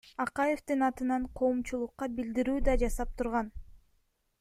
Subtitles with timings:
[0.23, 3.57] Акаевдин атынан коомчулукка билдирүү да жасап турган.